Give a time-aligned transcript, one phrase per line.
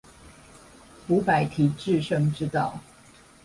[1.09, 2.79] 五百題致勝之道